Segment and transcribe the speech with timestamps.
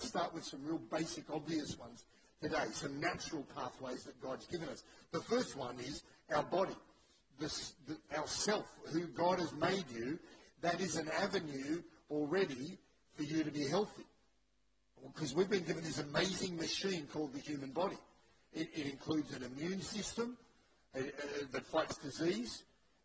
[0.00, 2.04] let's start with some real basic, obvious ones
[2.40, 4.82] today, some natural pathways that God's given us.
[5.12, 6.04] The first one is
[6.34, 6.74] our body,
[7.38, 10.18] this, the, our self, who God has made you.
[10.62, 12.78] That is an avenue already
[13.14, 14.06] for you to be healthy.
[15.12, 17.98] Because we've been given this amazing machine called the human body.
[18.54, 20.38] It, it includes an immune system
[20.96, 21.02] uh, uh,
[21.52, 22.62] that fights disease.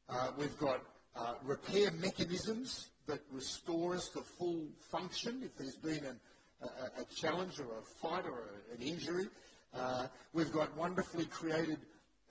[0.08, 0.80] Uh, we've got
[1.18, 6.20] uh, repair mechanisms that restore us to full function if there's been an,
[6.62, 9.28] a, a, challenge or a fight or a, an injury.
[9.74, 11.78] Uh, we've got wonderfully created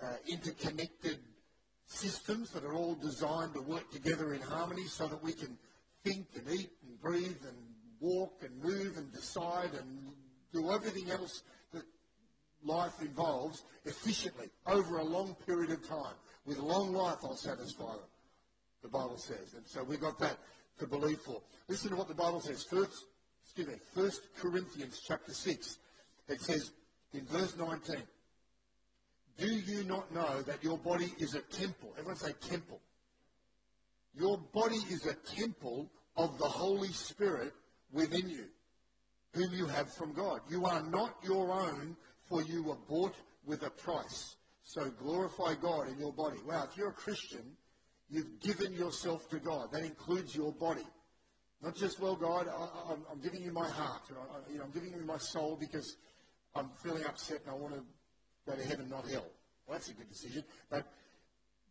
[0.03, 1.19] uh, interconnected
[1.87, 5.57] systems that are all designed to work together in harmony so that we can
[6.03, 7.57] think and eat and breathe and
[8.01, 10.13] walk and move and decide and
[10.53, 11.83] do everything else that
[12.65, 16.15] life involves efficiently over a long period of time.
[16.47, 18.11] With long life, I'll satisfy them,
[18.83, 19.55] the Bible says.
[19.57, 20.39] And so we've got that
[20.79, 21.41] to believe for.
[21.69, 22.63] Listen to what the Bible says.
[22.63, 23.07] First,
[23.57, 25.79] excuse me, First Corinthians chapter 6.
[26.29, 26.73] It says
[27.13, 28.03] in verse 19,
[29.39, 31.93] Do you not know that your body is a temple?
[31.97, 32.81] Everyone say temple.
[34.19, 37.53] Your body is a temple of the Holy Spirit
[37.93, 38.47] within you,
[39.35, 40.41] whom you have from God.
[40.51, 41.97] You are not your own,
[42.29, 43.15] for you were bought
[43.47, 44.35] with a price.
[44.65, 46.39] So glorify God in your body.
[46.45, 47.57] Wow, if you're a Christian,
[48.11, 49.71] you've given yourself to God.
[49.71, 50.87] That includes your body.
[51.65, 54.93] Not just, well, God, I, am giving you my heart, I, you know, I'm giving
[54.93, 55.97] you my soul because
[56.55, 57.81] I'm feeling upset and I want to
[58.47, 59.25] go to heaven, not hell.
[59.67, 60.45] Well, that's a good decision.
[60.69, 60.85] But,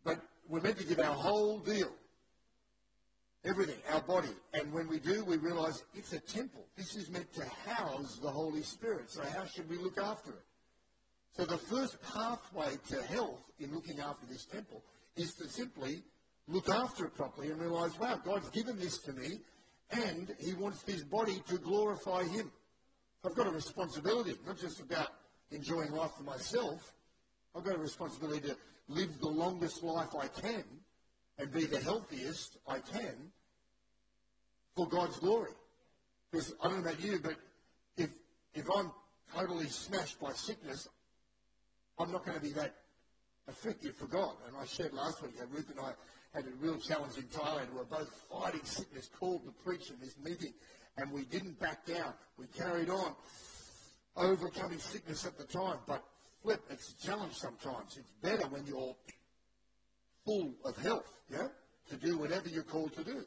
[0.04, 1.92] but we're meant to give our whole deal.
[3.46, 4.30] Everything, our body.
[4.56, 6.66] And when we do, we realize it's a temple.
[6.76, 9.12] This is meant to house the Holy Spirit.
[9.12, 10.46] So how should we look after it?
[11.38, 14.82] So the first pathway to health in looking after this temple
[15.16, 16.02] is to simply
[16.48, 19.40] look after it properly and realize, wow, God's given this to me
[19.92, 22.52] and he wants his body to glorify him.
[23.26, 25.10] I've got a responsibility, not just about
[25.52, 26.94] enjoying life for myself.
[27.56, 28.58] I've got a responsibility to
[28.88, 30.64] live the longest life I can
[31.38, 33.32] and be the healthiest I can
[34.76, 35.52] for God's glory.
[36.32, 37.36] Because I don't know about you, but
[37.98, 38.10] if
[38.54, 38.92] if I'm
[39.36, 40.88] totally smashed by sickness,
[42.00, 42.76] I'm not going to be that
[43.48, 44.36] effective for God.
[44.48, 45.92] And I shared last week how Ruth and I
[46.34, 47.72] had a real challenge in Thailand.
[47.72, 50.54] We were both fighting sickness, called to preach in this meeting,
[50.98, 52.14] and we didn't back down.
[52.38, 53.14] We carried on,
[54.18, 55.78] overcoming sickness at the time.
[55.88, 56.04] But
[56.42, 57.98] flip, it's a challenge sometimes.
[57.98, 58.96] It's better when you're
[60.26, 61.48] full of health, yeah,
[61.90, 63.26] to do whatever you're called to do.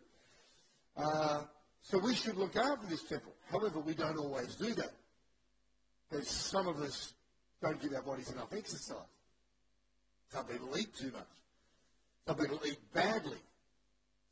[0.96, 1.42] Uh,
[1.82, 3.32] so we should look after this temple.
[3.50, 4.92] However, we don't always do that.
[6.10, 7.12] Because some of us
[7.62, 8.96] don't give our bodies enough exercise.
[10.32, 11.26] Some people eat too much.
[12.26, 13.38] Some people eat badly.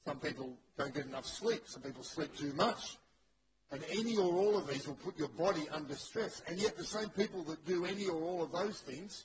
[0.05, 1.63] Some people don't get enough sleep.
[1.67, 2.97] Some people sleep too much.
[3.71, 6.43] And any or all of these will put your body under stress.
[6.47, 9.25] And yet the same people that do any or all of those things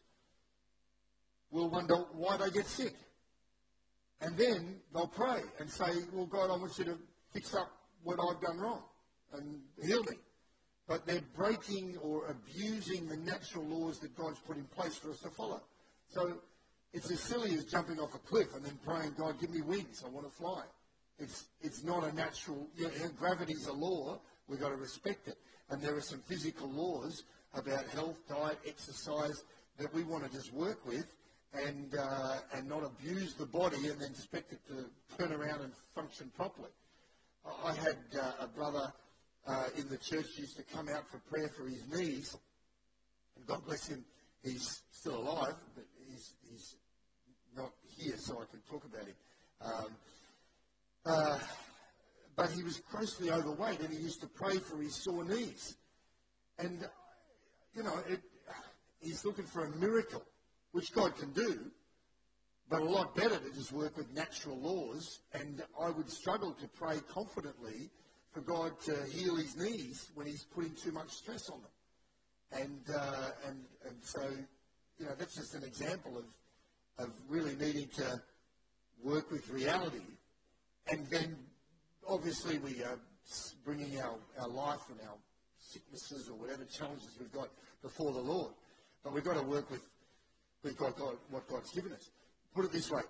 [1.51, 2.93] will wonder why they get sick.
[4.21, 6.97] And then they'll pray and say, Well, God, I want you to
[7.33, 7.71] fix up
[8.03, 8.83] what I've done wrong
[9.33, 10.17] and heal me.
[10.87, 15.19] But they're breaking or abusing the natural laws that God's put in place for us
[15.19, 15.61] to follow.
[16.09, 16.39] So
[16.93, 20.03] it's as silly as jumping off a cliff and then praying, God, give me wings.
[20.05, 20.63] I want to fly.
[21.19, 24.19] It's, it's not a natural, you know, gravity's a law.
[24.47, 25.37] We've got to respect it.
[25.69, 27.23] And there are some physical laws
[27.53, 29.43] about health, diet, exercise
[29.77, 31.05] that we want to just work with
[31.53, 34.85] and, uh, and not abuse the body and then expect it to
[35.17, 36.69] turn around and function properly.
[37.63, 38.91] I had uh, a brother
[39.47, 42.37] uh, in the church used to come out for prayer for his knees,
[43.35, 44.03] and God bless him,
[44.43, 46.75] he's still alive, but he's, he's
[47.55, 49.15] not here, so I can talk about him.
[49.61, 49.87] Um,
[51.05, 51.39] uh,
[52.35, 55.75] but he was grossly overweight, and he used to pray for his sore knees.
[56.57, 56.87] And,
[57.75, 58.21] you know, it,
[59.01, 60.23] he's looking for a miracle
[60.71, 61.59] which God can do,
[62.69, 65.19] but a lot better to just work with natural laws.
[65.33, 67.89] And I would struggle to pray confidently
[68.31, 71.71] for God to heal his knees when he's putting too much stress on them.
[72.51, 74.21] And, uh, and, and so,
[74.97, 78.21] you know, that's just an example of, of really needing to
[79.03, 80.01] work with reality.
[80.91, 81.37] And then,
[82.07, 82.99] obviously, we are
[83.63, 85.15] bringing our, our life and our
[85.59, 87.49] sicknesses or whatever challenges we've got
[87.83, 88.51] before the Lord.
[89.03, 89.81] But we've got to work with
[90.63, 92.09] with God, God, what God's given us.
[92.53, 93.01] Put it this way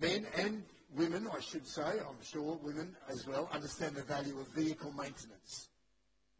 [0.00, 0.62] men and
[0.96, 5.68] women, I should say, I'm sure women as well, understand the value of vehicle maintenance.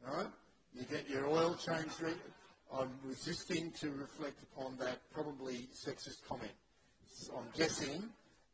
[0.07, 0.27] All right?
[0.75, 1.95] You get your oil changed.
[2.77, 6.53] I'm resisting to reflect upon that probably sexist comment.
[7.37, 8.03] I'm guessing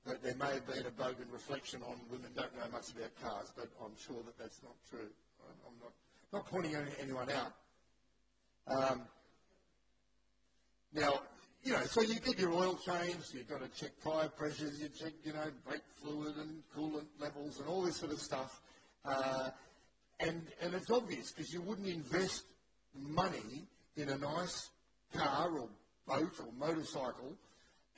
[0.06, 3.52] that there may have been a bogan reflection on women don't know much about cars,
[3.56, 5.08] but I'm sure that that's not true.
[5.66, 5.92] I'm not
[6.32, 7.52] Not pointing anyone out.
[8.66, 9.02] Um,
[10.92, 11.20] now,
[11.62, 14.88] you know, so you get your oil changed, you've got to check tyre pressures, you
[14.88, 18.60] check, you know, brake fluid and coolant levels and all this sort of stuff.
[19.04, 19.50] Uh,
[20.18, 22.44] and, and it's obvious because you wouldn't invest
[22.94, 23.66] money
[23.96, 24.70] in a nice
[25.12, 25.68] car or
[26.06, 27.36] boat or motorcycle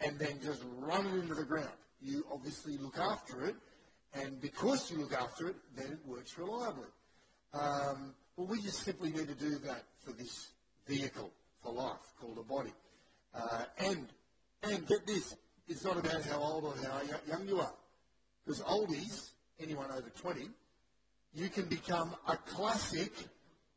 [0.04, 1.68] and then just run it into the ground.
[2.00, 3.54] You obviously look after it,
[4.14, 6.88] and because you look after it, then it works reliably.
[7.54, 10.50] Um, well, we just simply need to do that for this
[10.88, 11.30] vehicle
[11.62, 12.72] for life called a body.
[13.34, 14.08] Uh, and,
[14.62, 15.36] and get this,
[15.68, 17.74] it's not about how old or how young you are.
[18.44, 19.30] Because oldies,
[19.60, 20.48] anyone over 20,
[21.34, 23.12] you can become a classic,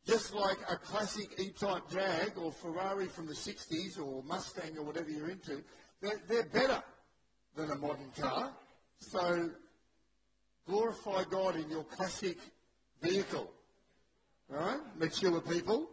[0.05, 5.09] just like a classic E-Type Jag or Ferrari from the 60s or Mustang or whatever
[5.09, 5.63] you're into.
[6.01, 6.83] They're, they're better
[7.55, 8.51] than a modern car.
[8.99, 9.49] So
[10.67, 12.37] glorify God in your classic
[13.01, 13.51] vehicle.
[14.47, 14.79] Right?
[14.97, 15.89] Mature people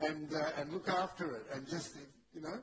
[0.00, 1.96] and, uh, and look after it and just,
[2.34, 2.60] you know,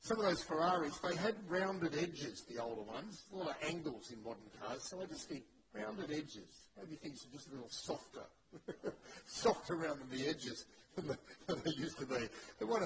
[0.00, 4.10] some of those Ferraris, they had rounded edges, the older ones, a lot of angles
[4.10, 5.42] in modern cars, so I just think
[5.74, 6.70] rounded edges.
[6.78, 8.24] Maybe things are just a little softer,
[9.26, 10.66] softer around the edges
[10.96, 11.16] than,
[11.64, 12.28] they used to be.
[12.64, 12.82] What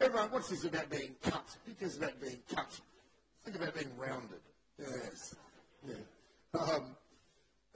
[0.00, 1.44] everyone, what's this about being cut?
[1.66, 2.80] Who cares about being cut?
[3.44, 4.40] Think about being rounded.
[4.78, 5.34] Yes.
[5.86, 6.60] Yeah.
[6.60, 6.96] Um,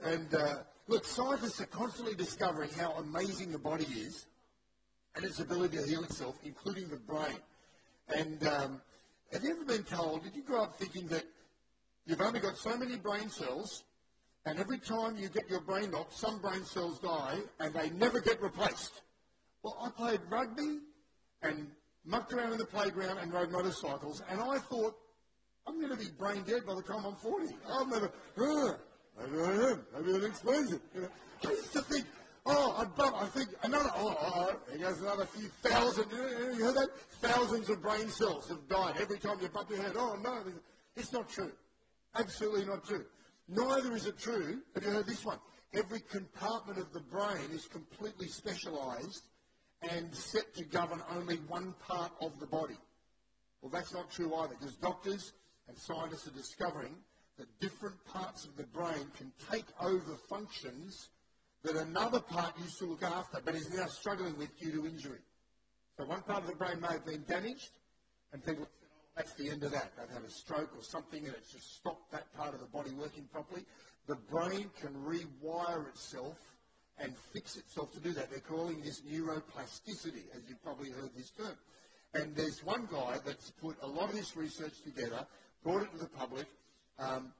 [0.01, 0.55] and uh,
[0.87, 4.25] look, scientists are constantly discovering how amazing the body is
[5.15, 7.37] and its ability to heal itself, including the brain.
[8.15, 8.81] And um,
[9.31, 11.23] have you ever been told, did you grow up thinking that
[12.05, 13.83] you've only got so many brain cells,
[14.47, 18.21] and every time you get your brain knocked, some brain cells die, and they never
[18.21, 19.01] get replaced?
[19.61, 20.79] Well, I played rugby
[21.41, 21.67] and
[22.05, 24.95] mucked around in the playground and rode motorcycles, and I thought,
[25.67, 27.53] I'm going to be brain dead by the time I'm 40.
[27.67, 28.05] I'll never,
[28.37, 28.73] uh,
[29.19, 30.81] maybe I am, maybe that explains it.
[30.95, 31.09] You know?
[31.45, 32.05] I used to think,
[32.49, 36.63] Oh, I bump, I think another, oh, oh, oh, there goes another few thousand, you
[36.63, 36.87] heard that?
[37.19, 39.91] Thousands of brain cells have died every time you bump your head.
[39.97, 40.43] Oh, no,
[40.95, 41.51] it's not true.
[42.15, 43.03] Absolutely not true.
[43.47, 45.39] Neither is it true, have you heard this one?
[45.73, 49.23] Every compartment of the brain is completely specialised
[49.89, 52.77] and set to govern only one part of the body.
[53.61, 55.33] Well, that's not true either, because doctors
[55.67, 56.95] and scientists are discovering
[57.37, 61.09] that different parts of the brain can take over functions
[61.63, 65.19] that another part used to look after, but is now struggling with due to injury.
[65.97, 67.69] So one part of the brain may have been damaged,
[68.33, 68.67] and people
[69.17, 69.91] that's the end of that.
[69.97, 72.91] They've had a stroke or something, and it's just stopped that part of the body
[72.91, 73.65] working properly.
[74.07, 76.37] The brain can rewire itself
[76.99, 78.29] and fix itself to do that.
[78.29, 81.57] They're calling this neuroplasticity, as you've probably heard this term.
[82.13, 85.25] And there's one guy that's put a lot of this research together,
[85.63, 86.45] brought it to the public,
[86.99, 87.33] um,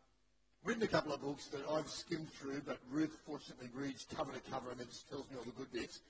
[0.64, 4.52] written a couple of books that I've skimmed through, but Ruth fortunately reads cover to
[4.52, 6.02] cover and then just tells me all the good bits.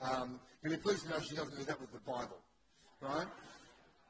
[0.00, 2.38] Um, you'll be pleased to know she doesn't do that with the Bible,
[3.00, 3.26] right?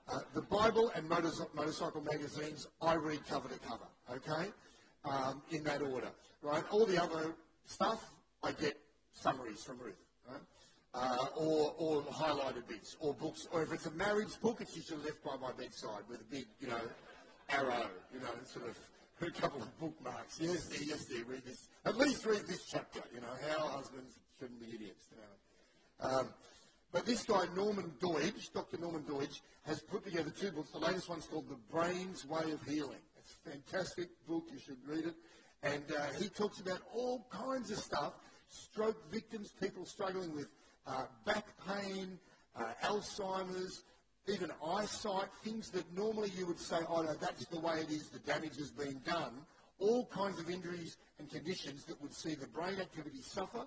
[0.08, 4.50] Uh, the Bible and motorcycle magazines, I read cover to cover, okay?
[5.04, 6.10] Um, in that order,
[6.42, 6.62] right?
[6.70, 8.04] All the other stuff,
[8.42, 8.76] I get
[9.12, 9.94] summaries from Ruth,
[10.30, 10.40] right?
[10.94, 15.02] Uh, or, or highlighted bits, or books, or if it's a marriage book, it's usually
[15.02, 16.80] left by my bedside with a big, you know,
[17.50, 18.78] arrow, you know, sort of
[19.26, 20.38] a couple of bookmarks.
[20.40, 21.68] Yes, dear, yes, dear, read this.
[21.84, 25.08] At least read this chapter, you know, how husbands shouldn't be idiots.
[25.10, 26.18] You know.
[26.18, 26.28] Um,
[26.96, 28.78] but this guy, Norman Doidge, Dr.
[28.78, 30.70] Norman Doidge, has put together two books.
[30.70, 33.02] The latest one's called The Brain's Way of Healing.
[33.18, 34.44] It's a fantastic book.
[34.50, 35.14] You should read it.
[35.62, 38.14] And uh, he talks about all kinds of stuff,
[38.48, 40.48] stroke victims, people struggling with
[40.86, 42.18] uh, back pain,
[42.58, 43.82] uh, Alzheimer's,
[44.26, 48.08] even eyesight, things that normally you would say, oh no, that's the way it is,
[48.08, 49.34] the damage has been done,
[49.80, 53.66] all kinds of injuries and conditions that would see the brain activity suffer,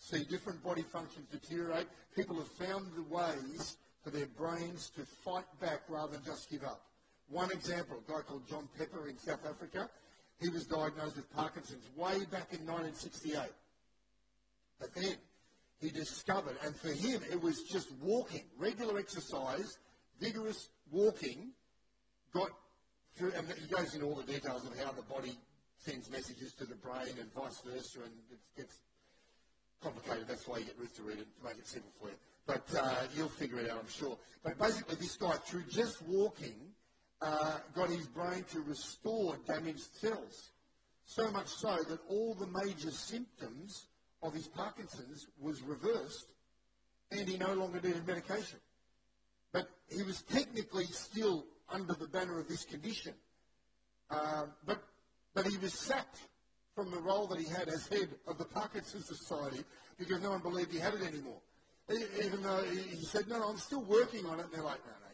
[0.00, 1.86] see different body functions deteriorate.
[2.16, 6.64] People have found the ways for their brains to fight back rather than just give
[6.64, 6.80] up.
[7.28, 9.88] One example, a guy called John Pepper in South Africa,
[10.40, 13.40] he was diagnosed with Parkinson's way back in 1968.
[14.80, 15.14] But then
[15.80, 19.78] he discovered, and for him it was just walking, regular exercise,
[20.18, 21.52] vigorous walking
[22.32, 22.50] got
[23.16, 25.36] through, and he goes into all the details of how the body
[25.76, 28.78] sends messages to the brain and vice versa, and it gets
[29.82, 30.26] complicated.
[30.28, 32.16] That's why you get Ruth to read it to make it simple for you.
[32.46, 34.18] But uh, you'll figure it out, I'm sure.
[34.42, 36.54] But basically, this guy, through just walking,
[37.22, 40.50] uh, got his brain to restore damaged cells.
[41.04, 43.86] So much so that all the major symptoms
[44.22, 46.26] of his Parkinson's was reversed,
[47.10, 48.58] and he no longer needed medication.
[49.52, 53.14] But he was technically still under the banner of this condition.
[54.10, 54.82] Uh, but,
[55.34, 56.20] but he was sacked
[56.80, 59.62] from the role that he had as head of the Parkinson's Society
[59.98, 61.40] because no one believed he had it anymore.
[61.90, 64.44] Even though he said, no, I'm still working on it.
[64.44, 65.12] And they're like, no, no,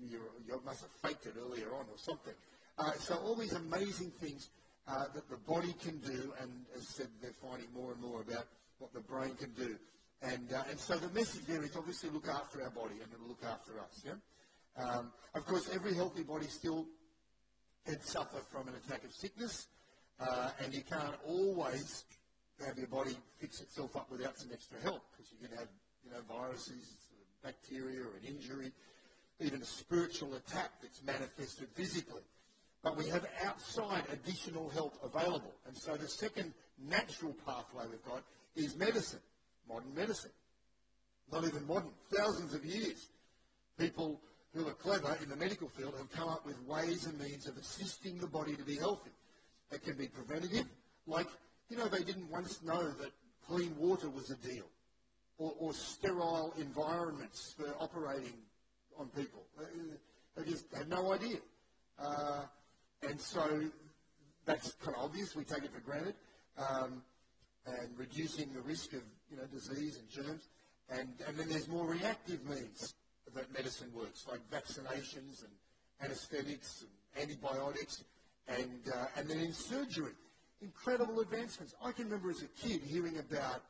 [0.00, 2.32] you, you, you must have faked it earlier on or something.
[2.76, 4.50] Uh, so all these amazing things
[4.88, 8.46] uh, that the body can do, and as said, they're finding more and more about
[8.80, 9.76] what the brain can do.
[10.22, 13.28] And, uh, and so the message there is obviously look after our body and it'll
[13.28, 14.02] look after us.
[14.04, 14.82] Yeah?
[14.82, 16.86] Um, of course, every healthy body still
[17.86, 19.68] can suffer from an attack of sickness,
[20.20, 22.04] uh, and you can't always
[22.66, 25.68] have your body fix itself up without some extra help because you can have
[26.04, 26.94] you know viruses,
[27.42, 28.72] bacteria, or an injury,
[29.40, 32.22] even a spiritual attack that's manifested physically.
[32.82, 35.54] But we have outside additional help available.
[35.66, 38.22] And so the second natural pathway we've got
[38.56, 39.20] is medicine,
[39.66, 40.30] modern medicine.
[41.32, 43.08] Not even modern, thousands of years.
[43.78, 44.20] People
[44.54, 47.56] who are clever in the medical field have come up with ways and means of
[47.56, 49.10] assisting the body to be healthy.
[49.74, 50.66] It can be preventative,
[51.06, 51.26] like,
[51.68, 53.10] you know, they didn't once know that
[53.46, 54.66] clean water was a deal,
[55.38, 58.38] or, or sterile environments for operating
[58.98, 59.42] on people.
[60.36, 61.38] They just had no idea.
[61.98, 62.42] Uh,
[63.08, 63.64] and so
[64.44, 65.34] that's kind of obvious.
[65.34, 66.14] We take it for granted.
[66.56, 67.02] Um,
[67.66, 70.48] and reducing the risk of you know, disease and germs.
[70.90, 72.94] And, and then there's more reactive means
[73.34, 75.52] that medicine works, like vaccinations and
[76.02, 76.84] anesthetics
[77.16, 78.04] and antibiotics.
[78.48, 80.12] And, uh, and then in surgery,
[80.60, 81.74] incredible advancements.
[81.82, 83.62] I can remember as a kid hearing about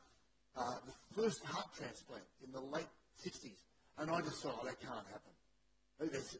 [0.57, 2.87] uh, the first heart transplant in the late
[3.25, 3.59] 60s.
[3.97, 6.31] And I just thought, oh, that can't happen.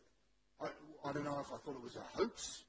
[0.62, 0.68] I,
[1.08, 2.64] I don't know if I thought it was a hoax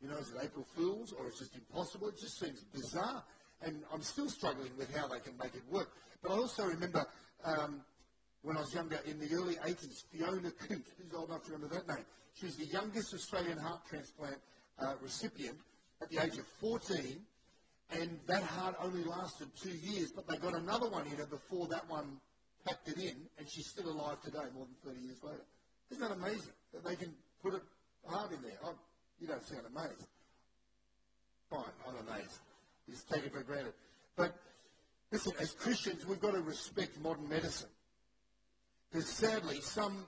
[0.00, 2.08] you know, is it April Fool's or it's just impossible?
[2.08, 3.22] It just seems bizarre.
[3.62, 5.90] And I'm still struggling with how they can make it work.
[6.22, 7.06] But I also remember
[7.44, 7.80] um,
[8.42, 11.76] when I was younger, in the early 80s, Fiona Coote, who's old enough to remember
[11.76, 14.36] that name, she was the youngest Australian heart transplant
[14.80, 15.56] uh, recipient
[16.02, 17.20] at the age of 14.
[17.90, 21.68] And that heart only lasted two years, but they got another one in her before
[21.68, 22.18] that one
[22.66, 25.44] packed it in, and she's still alive today, more than 30 years later.
[25.90, 28.58] Isn't that amazing that they can put a heart in there?
[28.64, 28.72] I,
[29.20, 30.06] you don't sound amazed.
[31.48, 32.40] Fine, I'm amazed.
[32.86, 33.72] You just take it for granted.
[34.16, 34.34] But
[35.12, 37.68] listen, as Christians, we've got to respect modern medicine.
[38.90, 40.06] Because sadly, some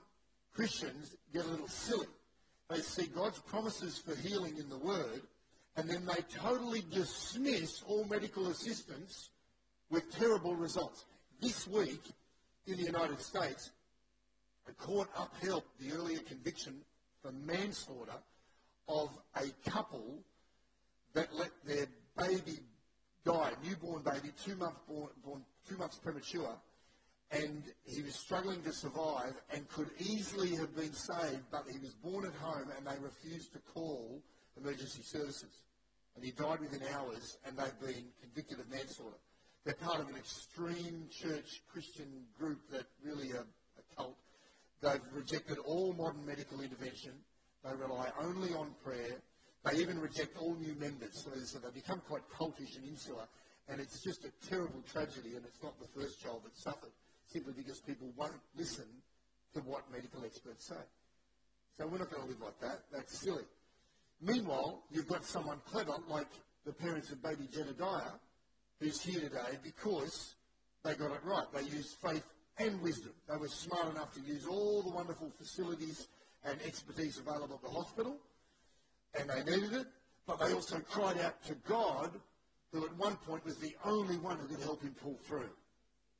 [0.53, 2.07] Christians get a little silly.
[2.69, 5.21] They see God's promises for healing in the Word,
[5.75, 9.29] and then they totally dismiss all medical assistance
[9.89, 11.05] with terrible results.
[11.41, 12.01] This week,
[12.67, 13.71] in the United States,
[14.67, 16.75] a court upheld the earlier conviction
[17.23, 18.19] for manslaughter
[18.87, 20.19] of a couple
[21.13, 22.59] that let their baby
[23.25, 26.55] die, newborn baby, two months born, born two months premature,
[27.31, 31.93] and he was struggling to survive and could easily have been saved, but he was
[31.93, 34.21] born at home and they refused to call
[34.57, 35.63] emergency services.
[36.15, 39.15] And he died within hours, and they've been convicted of manslaughter.
[39.63, 42.07] They're part of an extreme church Christian
[42.37, 43.45] group that really are
[43.77, 44.17] a cult.
[44.81, 47.11] They've rejected all modern medical intervention.
[47.63, 49.21] They rely only on prayer.
[49.65, 51.23] They even reject all new members.
[51.23, 53.27] So, so they become quite cultish and insular.
[53.67, 56.91] And it's just a terrible tragedy, and it's not the first child that suffered,
[57.31, 58.85] simply because people won't listen
[59.53, 60.83] to what medical experts say.
[61.77, 62.79] So we're not going to live like that.
[62.91, 63.43] That's silly.
[64.21, 66.27] Meanwhile, you've got someone clever, like
[66.65, 68.19] the parents of baby Jedediah,
[68.79, 70.35] who's here today because
[70.83, 71.45] they got it right.
[71.53, 72.25] They used faith
[72.57, 73.13] and wisdom.
[73.29, 76.07] They were smart enough to use all the wonderful facilities
[76.43, 78.17] and expertise available at the hospital,
[79.19, 79.87] and they needed it,
[80.27, 82.11] but they also cried out to God,
[82.71, 85.49] who at one point was the only one who could help him pull through.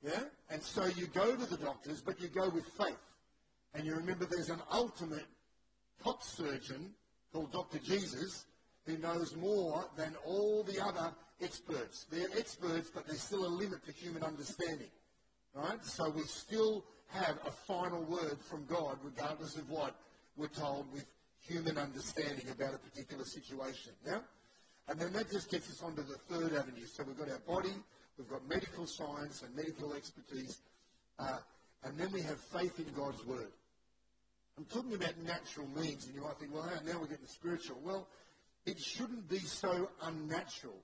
[0.01, 0.23] Yeah?
[0.49, 2.97] And so you go to the doctors, but you go with faith.
[3.73, 5.27] And you remember there's an ultimate
[6.03, 6.93] top surgeon
[7.31, 7.79] called Dr.
[7.79, 8.45] Jesus
[8.85, 12.05] who knows more than all the other experts.
[12.11, 14.89] They're experts, but there's still a limit to human understanding.
[15.53, 15.83] Right?
[15.83, 19.95] So we still have a final word from God, regardless of what
[20.37, 21.05] we're told with
[21.41, 23.93] human understanding about a particular situation.
[24.05, 24.21] Now,
[24.87, 26.85] and then that just gets us onto the third avenue.
[26.85, 27.73] So we've got our body,
[28.19, 30.59] we've got medical science and medical expertise,
[31.17, 31.37] uh,
[31.83, 33.51] and then we have faith in God's word.
[34.57, 37.79] I'm talking about natural means, and you might think, well, now we're getting spiritual.
[37.83, 38.07] Well,
[38.65, 40.75] it shouldn't be so unnatural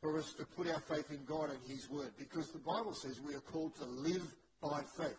[0.00, 3.20] for us to put our faith in God and His Word because the Bible says
[3.20, 4.22] we are called to live
[4.62, 5.18] by faith.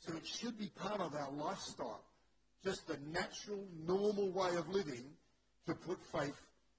[0.00, 2.02] So it should be part of our lifestyle
[2.66, 5.04] just the natural, normal way of living
[5.66, 6.34] to put faith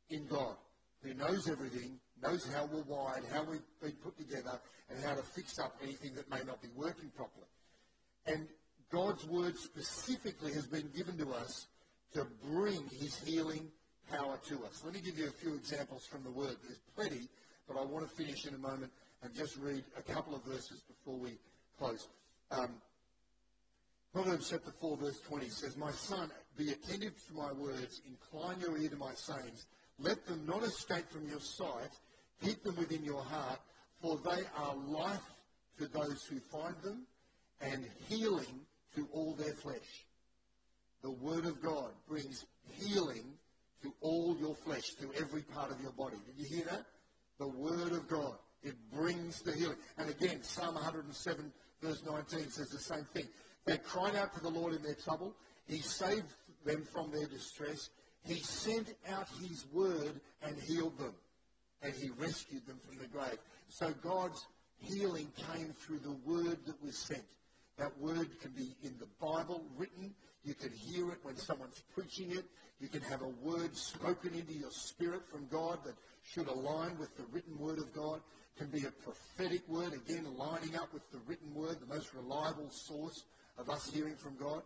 [0.10, 0.56] in God,
[1.02, 4.60] who knows everything, knows how we're wired, how we've been put together,
[4.90, 7.48] and how to fix up anything that may not be working properly.
[8.26, 8.48] And
[8.92, 11.68] God's word specifically has been given to us
[12.14, 13.68] to bring his healing
[14.10, 14.82] power to us.
[14.86, 16.56] Let me give you a few examples from the Word.
[16.64, 17.28] There's plenty,
[17.68, 20.82] but I want to finish in a moment and just read a couple of verses
[20.88, 21.38] before we
[21.78, 22.08] close.
[22.52, 22.70] Um,
[24.14, 28.78] Proverbs chapter 4, verse 20 says, My son, be attentive to my words, incline your
[28.78, 29.66] ear to my sayings.
[30.00, 31.92] Let them not escape from your sight,
[32.42, 33.60] keep them within your heart,
[34.02, 35.20] for they are life
[35.78, 37.06] to those who find them
[37.62, 38.62] and healing
[38.96, 40.06] to all their flesh.
[41.02, 42.46] The Word of God brings
[42.80, 43.24] healing
[43.84, 46.18] to all your flesh, to every part of your body.
[46.26, 46.86] Did you hear that?
[47.40, 48.34] The Word of God.
[48.64, 49.78] It brings the healing.
[49.98, 51.52] And again, Psalm 107,
[51.82, 53.28] verse 19 says the same thing.
[53.66, 55.36] They cried out to the Lord in their trouble.
[55.68, 56.34] He saved
[56.66, 57.90] them from their distress.
[58.26, 61.14] He sent out His Word and healed them.
[61.82, 63.38] And He rescued them from the grave.
[63.70, 64.46] So God's
[64.80, 67.24] healing came through the Word that was sent.
[67.78, 70.14] That word can be in the Bible written.
[70.44, 72.46] You can hear it when someone's preaching it.
[72.80, 75.94] You can have a word spoken into your spirit from God that
[76.24, 78.20] should align with the written word of God.
[78.56, 82.14] It can be a prophetic word, again, lining up with the written word, the most
[82.16, 83.24] reliable source
[83.60, 84.64] of us hearing from God.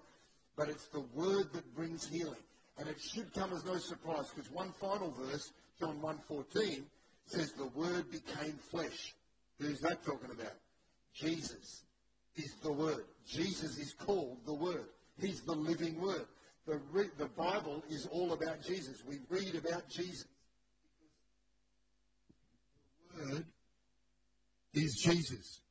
[0.56, 2.44] But it's the word that brings healing.
[2.78, 6.84] And it should come as no surprise because one final verse, John 1.14,
[7.26, 9.14] says the word became flesh.
[9.60, 10.56] Who's that talking about?
[11.14, 11.84] Jesus
[12.36, 13.06] is the Word.
[13.28, 14.88] Jesus is called the Word.
[15.20, 16.26] He's the living Word.
[16.68, 19.04] The, re- the Bible is all about Jesus.
[19.08, 20.26] We read about Jesus.
[23.16, 23.46] The Word
[24.74, 25.62] is Jesus.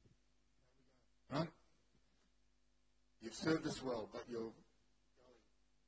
[1.32, 1.48] Right?
[3.22, 4.52] You've served us well, but you're going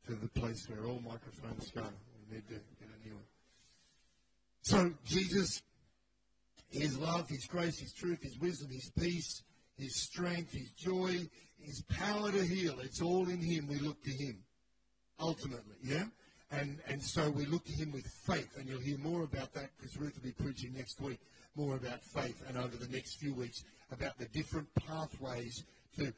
[0.06, 1.82] to the place where all microphones go.
[1.82, 3.31] We need to get a new one.
[4.62, 5.62] So, Jesus,
[6.70, 9.42] His love, His grace, His truth, His wisdom, His peace,
[9.76, 11.28] his strength, His joy,
[11.58, 12.78] His power to heal.
[12.80, 13.66] It's all in Him.
[13.68, 14.42] We look to Him,
[15.18, 16.04] ultimately, yeah?
[16.50, 19.70] And, and so we look to Him with faith, and you'll hear more about that
[19.76, 21.18] because Ruth will be preaching next week
[21.54, 25.64] more about faith, and over the next few weeks about the different pathways
[25.98, 26.12] to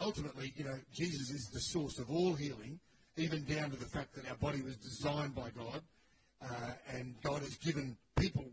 [0.00, 2.80] ultimately, you know, Jesus is the source of all healing,
[3.16, 5.80] even down to the fact that our body was designed by God,
[6.94, 8.44] and God has given people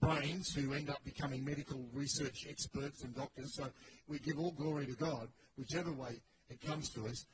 [0.00, 3.56] brains who end up becoming medical research experts and doctors.
[3.56, 3.66] So
[4.06, 7.26] we give all glory to God, whichever way it comes to us.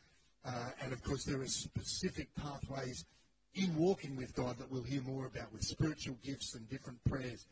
[0.45, 0.51] Uh,
[0.83, 3.05] and of course, there are specific pathways
[3.55, 7.47] in walking with God that we'll hear more about with spiritual gifts and different prayers.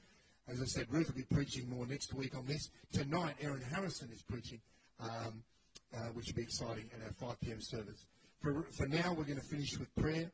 [0.48, 2.70] As I said, Ruth will be preaching more next week on this.
[2.92, 4.60] Tonight, Aaron Harrison is preaching,
[5.00, 5.42] um,
[5.94, 7.60] uh, which will be exciting at our 5 p.m.
[7.60, 8.06] service.
[8.40, 10.30] For, for now, we're going to finish with prayer.